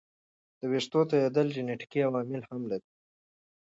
[0.69, 2.87] ویښتو توېیدل جنیټیکي عوامل هم لري.